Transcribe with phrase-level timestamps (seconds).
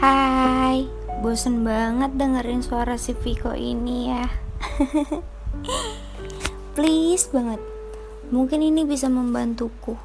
[0.00, 0.88] Hai,
[1.20, 4.32] bosen banget dengerin suara si Viko ini ya.
[6.72, 7.60] Please banget,
[8.32, 10.00] mungkin ini bisa membantuku.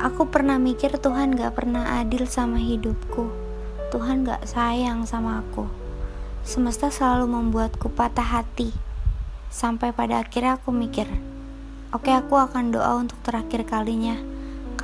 [0.00, 3.28] Aku pernah mikir Tuhan gak pernah adil sama hidupku.
[3.92, 5.68] Tuhan gak sayang sama aku.
[6.40, 8.72] Semesta selalu membuatku patah hati.
[9.52, 11.04] Sampai pada akhirnya aku mikir
[11.92, 14.16] Oke aku akan doa untuk terakhir kalinya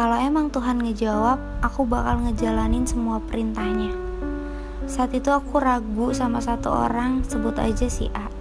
[0.00, 3.92] kalau emang Tuhan ngejawab, aku bakal ngejalanin semua perintahnya.
[4.88, 8.32] Saat itu aku ragu sama satu orang, sebut aja si A.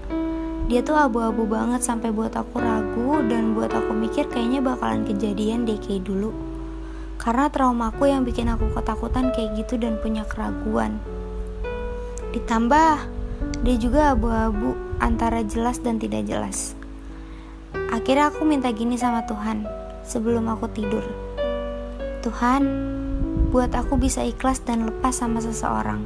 [0.72, 5.68] Dia tuh abu-abu banget sampai buat aku ragu dan buat aku mikir kayaknya bakalan kejadian
[5.68, 6.32] kayak dulu.
[7.20, 10.96] Karena traumaku yang bikin aku ketakutan kayak gitu dan punya keraguan.
[12.32, 13.04] Ditambah,
[13.68, 16.71] dia juga abu-abu antara jelas dan tidak jelas.
[17.91, 19.68] Akhirnya aku minta gini sama Tuhan
[20.07, 21.29] sebelum aku tidur.
[22.20, 22.64] Tuhan,
[23.48, 26.04] buat aku bisa ikhlas dan lepas sama seseorang.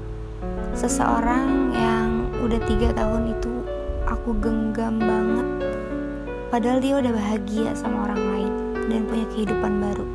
[0.78, 3.54] Seseorang yang udah tiga tahun itu
[4.06, 5.74] aku genggam banget.
[6.54, 8.54] Padahal dia udah bahagia sama orang lain
[8.94, 10.06] dan punya kehidupan baru.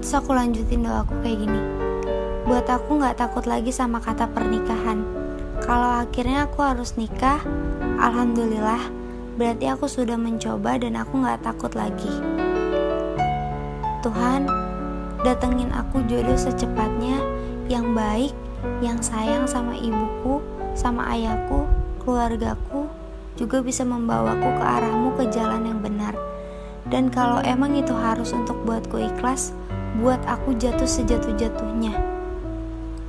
[0.00, 1.60] Terus aku lanjutin doaku kayak gini.
[2.48, 5.04] Buat aku gak takut lagi sama kata pernikahan.
[5.60, 7.44] Kalau akhirnya aku harus nikah,
[8.00, 8.80] Alhamdulillah,
[9.36, 12.12] berarti aku sudah mencoba dan aku gak takut lagi.
[14.04, 14.44] Tuhan,
[15.24, 17.18] datengin aku jodoh secepatnya
[17.72, 18.36] yang baik,
[18.84, 20.44] yang sayang sama ibuku,
[20.76, 21.64] sama ayahku,
[22.04, 22.86] keluargaku,
[23.34, 26.12] juga bisa membawaku ke arahmu ke jalan yang benar.
[26.84, 29.56] Dan kalau emang itu harus untuk buatku ikhlas,
[30.04, 31.96] buat aku jatuh sejatuh-jatuhnya.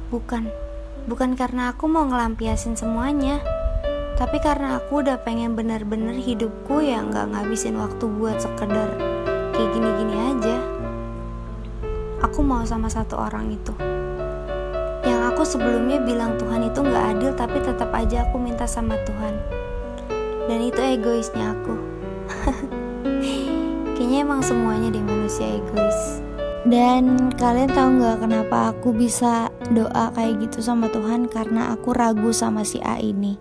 [0.07, 0.47] Bukan,
[1.11, 3.44] bukan karena aku mau ngelampiasin semuanya,
[4.16, 8.88] tapi karena aku udah pengen bener-bener hidupku yang gak ngabisin waktu buat sekedar
[9.52, 10.74] kayak gini-gini aja
[12.36, 13.72] aku mau sama satu orang itu.
[15.08, 19.39] Yang aku sebelumnya bilang Tuhan itu gak adil tapi tetap aja aku minta sama Tuhan.
[20.52, 21.80] Dan itu egoisnya aku.
[23.95, 26.19] Kayaknya emang semuanya di manusia egois.
[26.68, 32.35] Dan kalian tahu gak kenapa aku bisa doa kayak gitu sama Tuhan karena aku ragu
[32.35, 33.40] sama si A ini.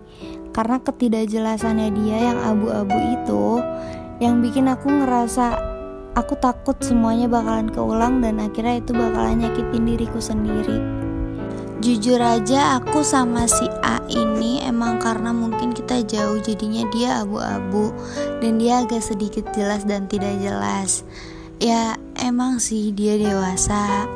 [0.54, 3.58] Karena ketidakjelasannya dia yang abu-abu itu
[4.22, 5.73] yang bikin aku ngerasa
[6.14, 10.78] aku takut semuanya bakalan keulang dan akhirnya itu bakalan nyakitin diriku sendiri.
[11.84, 17.92] Jujur aja aku sama si A ini emang karena mungkin kita jauh jadinya dia abu-abu
[18.40, 21.04] dan dia agak sedikit jelas dan tidak jelas.
[21.60, 24.08] Ya emang sih dia dewasa,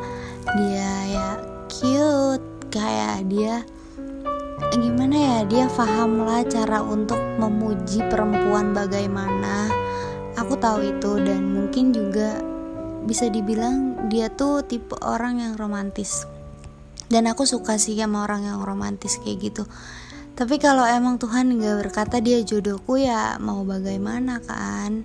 [0.56, 1.28] dia ya
[1.68, 3.60] cute kayak dia
[4.78, 9.77] gimana ya dia paham lah cara untuk memuji perempuan bagaimana
[10.38, 12.38] aku tahu itu dan mungkin juga
[13.02, 16.30] bisa dibilang dia tuh tipe orang yang romantis.
[17.10, 19.64] Dan aku suka sih sama orang yang romantis kayak gitu.
[20.38, 25.02] Tapi kalau emang Tuhan nggak berkata dia jodohku ya mau bagaimana kan?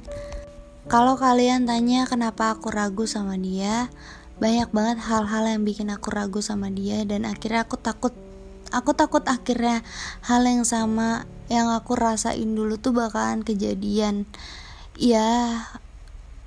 [0.85, 3.89] Kalau kalian tanya kenapa aku ragu sama dia
[4.38, 8.13] banyak banget hal-hal yang bikin aku ragu sama dia dan akhirnya aku takut.
[8.73, 9.81] Aku takut akhirnya
[10.25, 14.25] hal yang sama yang aku rasain dulu tuh bakalan kejadian
[14.97, 15.61] ya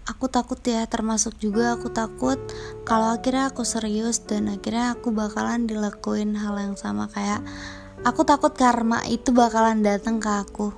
[0.06, 2.38] aku takut ya termasuk juga aku takut
[2.86, 7.10] kalau akhirnya aku serius dan akhirnya aku bakalan dilakuin hal yang sama.
[7.10, 7.42] Kayak
[8.06, 10.70] aku takut karma itu bakalan datang ke aku.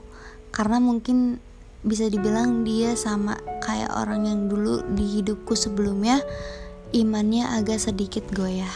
[0.49, 1.37] Karena mungkin
[1.85, 6.25] bisa dibilang dia sama kayak orang yang dulu di hidupku sebelumnya
[6.97, 8.73] imannya agak sedikit goyah.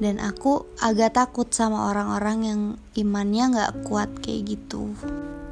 [0.00, 2.60] Dan aku agak takut sama orang-orang yang
[2.96, 4.96] imannya gak kuat kayak gitu.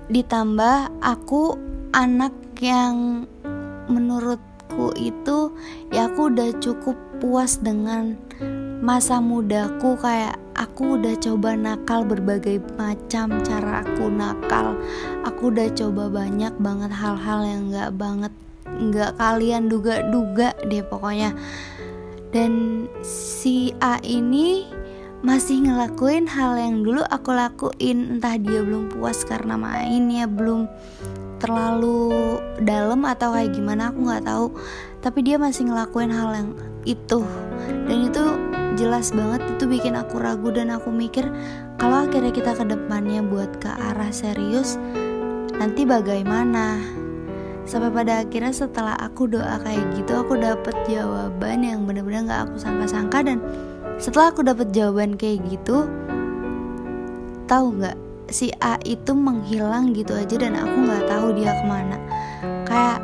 [0.08, 1.60] Ditambah aku
[1.92, 3.24] anak yang
[3.88, 5.54] menurutku itu
[5.94, 8.18] ya aku udah cukup puas dengan
[8.82, 9.98] masa mudaku.
[9.98, 14.74] Kayak aku udah coba nakal berbagai macam cara aku nakal.
[15.26, 18.32] Aku udah coba banyak banget hal-hal yang nggak banget
[18.68, 21.34] nggak kalian duga-duga deh pokoknya.
[22.28, 24.68] Dan si A ini
[25.18, 28.18] masih ngelakuin hal yang dulu aku lakuin.
[28.18, 30.68] Entah dia belum puas karena main ya belum
[31.38, 34.46] terlalu dalam atau kayak gimana aku nggak tahu.
[34.98, 36.50] Tapi dia masih ngelakuin hal yang
[36.84, 37.22] itu.
[37.86, 38.24] Dan itu
[38.78, 41.26] jelas banget itu bikin aku ragu dan aku mikir
[41.82, 44.78] kalau akhirnya kita ke depannya buat ke arah serius
[45.58, 46.78] nanti bagaimana?
[47.68, 52.56] Sampai pada akhirnya setelah aku doa kayak gitu aku dapet jawaban yang bener-bener nggak aku
[52.56, 53.20] sangka-sangka.
[53.20, 53.38] Dan
[54.00, 55.84] setelah aku dapet jawaban kayak gitu
[57.48, 61.96] tahu nggak si A itu menghilang gitu aja dan aku nggak tahu dia ke mana.
[62.68, 63.00] Kayak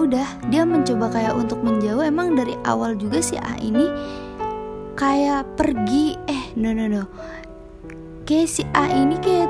[0.00, 2.00] udah dia mencoba kayak untuk menjauh.
[2.00, 3.84] Emang dari awal juga si A ini
[4.96, 6.16] kayak pergi.
[6.26, 7.04] Eh no no no.
[8.24, 9.48] Kayak si A ini kayak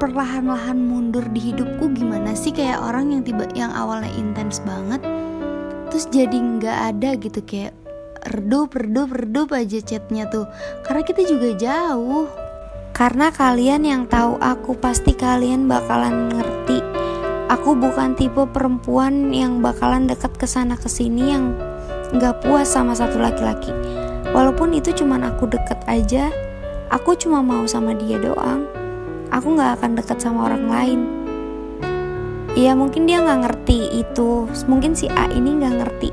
[0.00, 1.92] perlahan-lahan mundur di hidupku.
[1.92, 5.00] Gimana sih kayak orang yang tiba yang awalnya intens banget
[5.92, 7.44] terus jadi nggak ada gitu.
[7.44, 7.76] Kayak
[8.32, 10.48] redup redup redup aja chatnya tuh.
[10.88, 12.41] Karena kita juga jauh
[12.92, 16.84] karena kalian yang tahu aku pasti kalian bakalan ngerti.
[17.48, 21.56] Aku bukan tipe perempuan yang bakalan deket ke sana ke sini yang
[22.12, 23.72] nggak puas sama satu laki-laki.
[24.36, 26.28] Walaupun itu cuman aku deket aja
[26.92, 28.68] aku cuma mau sama dia doang.
[29.32, 31.00] Aku nggak akan deket sama orang lain.
[32.52, 34.44] Iya mungkin dia nggak ngerti itu.
[34.68, 36.10] Mungkin si A ini nggak ngerti.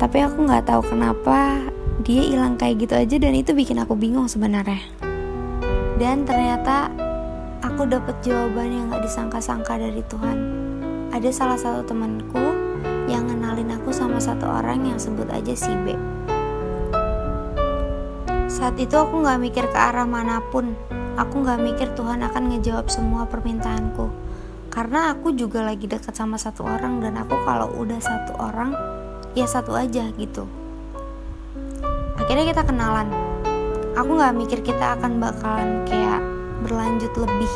[0.00, 1.60] Tapi aku nggak tahu kenapa
[2.00, 5.01] dia hilang kayak gitu aja dan itu bikin aku bingung sebenarnya
[6.00, 6.88] dan ternyata
[7.60, 10.38] aku dapat jawaban yang nggak disangka-sangka dari Tuhan.
[11.12, 12.40] Ada salah satu temanku
[13.04, 15.92] yang ngenalin aku sama satu orang yang sebut aja si B.
[18.48, 20.72] Saat itu aku nggak mikir ke arah mana pun.
[21.20, 24.08] Aku nggak mikir Tuhan akan ngejawab semua permintaanku.
[24.72, 28.72] Karena aku juga lagi dekat sama satu orang dan aku kalau udah satu orang
[29.36, 30.48] ya satu aja gitu.
[32.16, 33.12] Akhirnya kita kenalan
[33.96, 36.20] aku nggak mikir kita akan bakalan kayak
[36.64, 37.54] berlanjut lebih.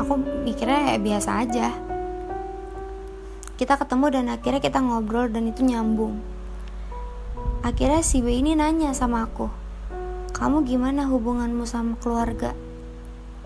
[0.00, 0.12] Aku
[0.46, 1.68] mikirnya ya biasa aja.
[3.56, 6.20] Kita ketemu dan akhirnya kita ngobrol dan itu nyambung.
[7.64, 9.48] Akhirnya si B ini nanya sama aku
[10.36, 12.52] kamu gimana hubunganmu sama keluarga?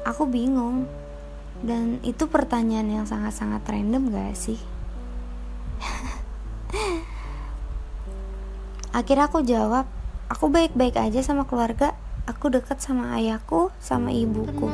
[0.02, 0.90] Aku bingung.
[1.62, 4.58] Dan itu pertanyaan yang sangat-sangat random gak sih?
[8.98, 9.86] Akhirnya aku jawab,
[10.30, 11.98] aku baik-baik aja sama keluarga.
[12.30, 14.70] Aku deket sama ayahku, sama ibuku.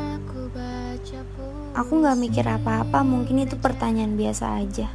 [1.72, 4.92] Aku gak mikir apa-apa, mungkin itu pertanyaan biasa aja.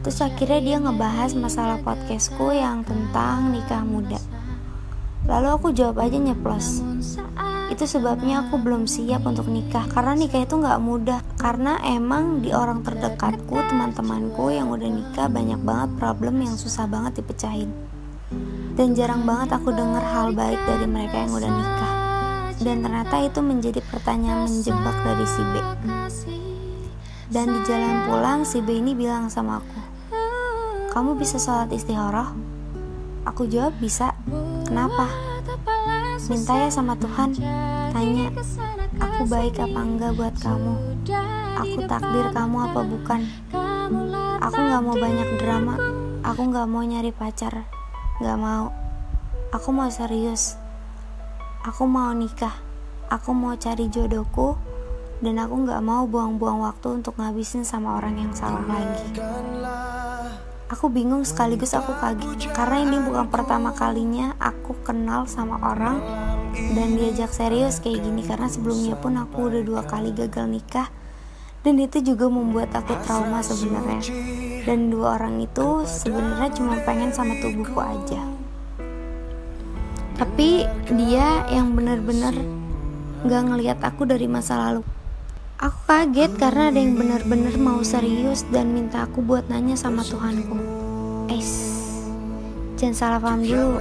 [0.00, 4.16] Terus akhirnya dia ngebahas masalah podcastku yang tentang nikah muda.
[5.28, 6.80] Lalu aku jawab aja nyeplos.
[7.68, 12.52] Itu sebabnya aku belum siap untuk nikah Karena nikah itu gak mudah Karena emang di
[12.52, 17.72] orang terdekatku Teman-temanku yang udah nikah Banyak banget problem yang susah banget dipecahin
[18.74, 21.94] Dan jarang banget aku denger hal baik dari mereka yang udah nikah.
[22.58, 25.54] Dan ternyata itu menjadi pertanyaan menjebak dari si B.
[27.30, 29.80] Dan di jalan pulang si B ini bilang sama aku
[30.90, 32.34] Kamu bisa sholat istihoroh?
[33.26, 34.10] Aku jawab bisa.
[34.66, 35.06] Kenapa?
[36.26, 37.34] Minta ya sama Tuhan.
[37.94, 38.30] Tanya
[38.98, 40.74] Aku baik apa enggak buat kamu?
[41.62, 43.20] Aku takdir kamu apa bukan?
[44.42, 45.74] Aku gak mau banyak drama.
[46.26, 47.83] Aku gak mau nyari pacar
[48.22, 48.70] Gak mau.
[49.50, 50.54] Aku mau serius.
[51.66, 52.54] Aku mau nikah.
[53.10, 54.54] Aku mau cari jodohku.
[55.18, 59.18] Dan aku gak mau buang-buang waktu untuk ngabisin sama orang yang salah lagi.
[60.70, 62.54] Aku bingung sekaligus aku kaget.
[62.54, 65.98] Karena ini bukan pertama kalinya aku kenal sama orang.
[66.54, 68.22] Dan diajak serius kayak gini.
[68.22, 70.86] Karena sebelumnya pun aku udah dua kali gagal nikah
[71.64, 74.04] dan itu juga membuat aku trauma sebenarnya.
[74.68, 78.20] Dan dua orang itu sebenarnya cuma pengen sama tubuhku aja.
[80.14, 82.36] Tapi dia yang bener-bener
[83.24, 84.84] gak ngelihat aku dari masa lalu.
[85.56, 90.60] Aku kaget karena ada yang benar-benar mau serius dan minta aku buat nanya sama Tuhanku.
[91.32, 91.80] Es,
[92.76, 93.80] jangan salah paham dulu.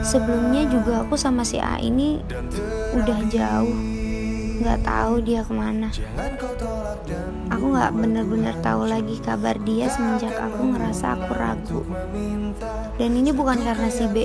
[0.00, 2.24] Sebelumnya juga aku sama si A ini
[2.96, 3.91] udah jauh,
[4.62, 5.90] nggak tahu dia ke mana.
[7.50, 11.80] Aku nggak benar-benar tahu lagi kabar dia semenjak aku ngerasa aku ragu.
[12.96, 14.24] Dan ini bukan karena si B,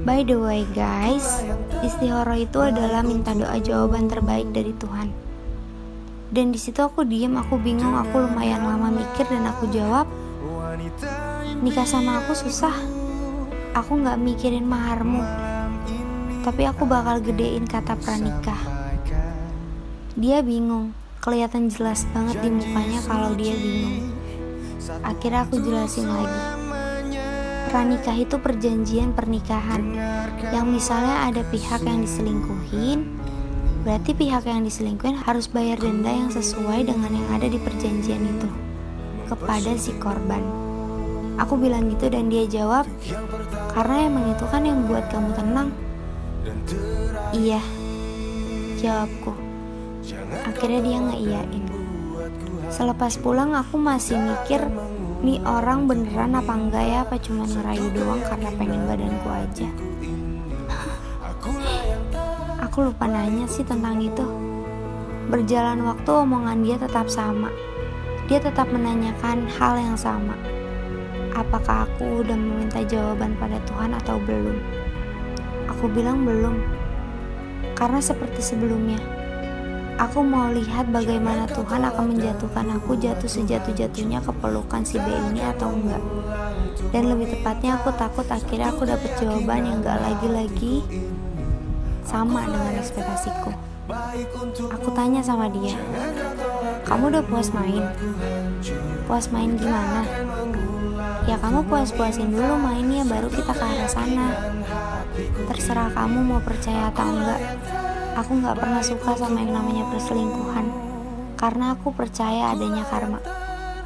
[0.00, 1.44] By the way guys,
[1.84, 5.12] istihoro itu adalah minta doa jawaban terbaik dari Tuhan.
[6.32, 10.08] Dan di situ aku diem, aku bingung, aku lumayan lama mikir dan aku jawab,
[11.60, 12.72] nikah sama aku susah.
[13.76, 15.20] Aku nggak mikirin maharmu,
[16.40, 18.60] tapi aku bakal gedein kata pranikah.
[20.16, 24.12] Dia bingung, kelihatan jelas banget di mukanya kalau dia bingung.
[25.04, 26.40] Akhirnya aku jelasin lagi.
[27.70, 29.94] Pranikah itu perjanjian pernikahan.
[30.50, 33.20] Yang misalnya ada pihak yang diselingkuhin
[33.80, 38.48] berarti pihak yang diselingkuhin harus bayar denda yang sesuai dengan yang ada di perjanjian itu
[39.24, 40.44] kepada si korban.
[41.40, 42.84] Aku bilang gitu dan dia jawab
[43.72, 45.72] karena emang itu kan yang buat kamu tenang
[47.36, 47.60] iya
[48.80, 49.32] jawabku.
[50.46, 51.64] Akhirnya dia ngeiyain.
[52.70, 54.62] Selepas pulang aku masih mikir
[55.20, 56.98] nih orang beneran apa enggak ya?
[57.04, 59.68] Apa cuma ngerayu doang karena pengen badanku aja?
[62.70, 64.22] Aku lupa nanya sih tentang itu.
[65.26, 67.50] Berjalan waktu omongan dia tetap sama.
[68.30, 70.38] Dia tetap menanyakan hal yang sama.
[71.34, 74.79] Apakah aku udah meminta jawaban pada Tuhan atau belum.
[75.80, 76.60] Aku bilang belum,
[77.72, 79.00] karena seperti sebelumnya,
[79.96, 85.40] aku mau lihat bagaimana Tuhan akan menjatuhkan aku jatuh sejatuh-jatuhnya ke pelukan si B ini
[85.40, 86.04] atau enggak.
[86.92, 90.84] Dan lebih tepatnya aku takut akhirnya aku dapat jawaban yang gak lagi-lagi
[92.04, 93.48] sama dengan ekspektasiku.
[94.76, 95.80] Aku tanya sama dia,
[96.84, 97.88] kamu udah puas main?
[99.08, 100.04] Puas main gimana?
[101.24, 104.28] Ya kamu puas-puasin dulu mainnya baru kita ke arah sana.
[105.48, 107.40] Terserah kamu mau percaya atau enggak.
[108.20, 110.66] Aku nggak pernah suka sama yang namanya perselingkuhan.
[111.40, 113.20] Karena aku percaya adanya karma.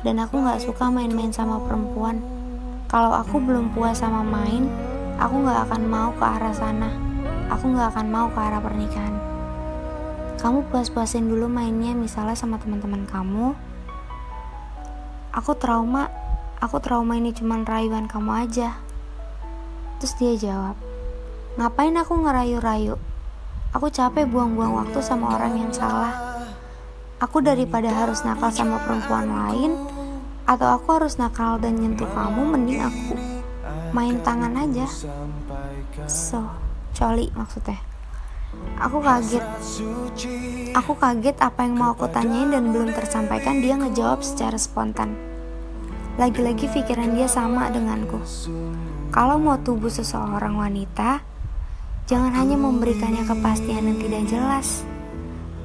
[0.03, 2.23] Dan aku nggak suka main-main sama perempuan.
[2.91, 4.69] Kalau aku belum puas sama main,
[5.17, 7.05] aku nggak akan mau ke arah sana
[7.51, 9.15] aku nggak akan mau ke arah pernikahan.
[10.41, 13.57] Kamu puas-puasin dulu mainnya misalnya sama teman-teman kamu.
[15.35, 16.13] Aku trauma,
[16.61, 18.77] aku trauma ini cuman rayuan kamu aja.
[19.99, 20.77] Terus dia jawab,
[21.55, 22.99] ngapain aku ngerayu-rayu?
[23.75, 26.15] Aku capek buang-buang waktu sama orang yang salah.
[27.19, 29.75] Aku daripada harus nakal sama perempuan lain,
[30.47, 33.15] atau aku harus nakal dan nyentuh kamu, mending aku
[33.95, 34.87] main tangan aja.
[36.07, 36.43] So,
[36.95, 37.95] coli maksudnya
[38.79, 39.45] aku kaget
[40.75, 45.19] aku kaget apa yang mau aku tanyain dan belum tersampaikan dia ngejawab secara spontan
[46.15, 48.23] lagi-lagi pikiran dia sama denganku
[49.11, 51.23] kalau mau tubuh seseorang wanita
[52.05, 54.69] jangan hanya memberikannya kepastian yang tidak jelas.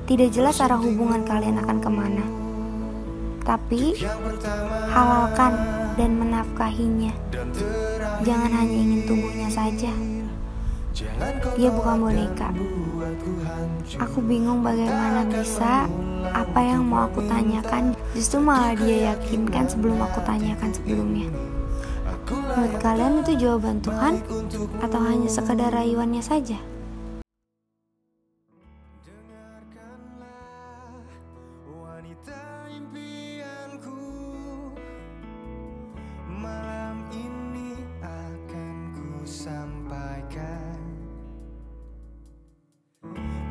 [0.07, 2.25] Tidak jelas arah hubungan kalian akan ke mana.
[3.45, 3.83] Tapi
[4.89, 5.53] halalkan
[5.99, 7.13] dan menafkahinya.
[8.25, 9.93] Jangan hanya ingin tubuhnya saja.
[11.59, 12.49] Dia bukan boneka.
[14.01, 15.85] Aku bingung bagaimana bisa
[16.33, 17.93] apa yang mau aku tanyakan.
[18.17, 21.29] Justru malah dia yakinkan sebelum aku tanyakan sebelumnya.
[22.49, 24.25] Menurut kalian itu jawaban Tuhan
[24.81, 26.57] atau hanya sekedar rayuannya saja?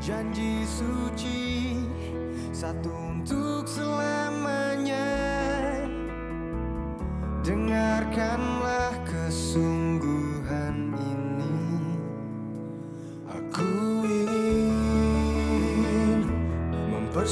[0.09, 1.76] janji suci
[2.49, 5.05] satu untuk selamanya
[7.45, 8.58] dengarkanlah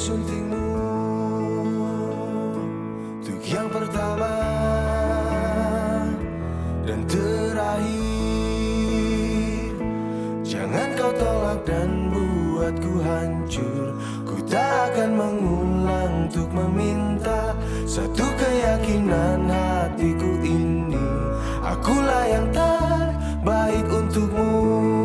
[0.07, 0.71] mempersuntingmu
[3.19, 4.31] untuk yang pertama
[6.87, 8.07] dan terakhir
[10.47, 13.99] jangan kau tolak dan membuatku hancur.
[14.23, 21.03] Ku tak akan mengulang untuk meminta Satu keyakinan hatiku ini.
[21.67, 24.96] Akulah yang terbaik untukmu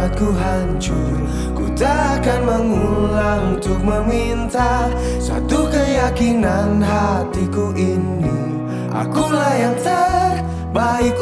[0.00, 1.16] buatku hancur.
[1.52, 4.88] Ku tak akan mengulang untuk meminta
[5.20, 8.56] Satu keyakinan hatiku ini.
[8.88, 11.14] Akulah yang terbaik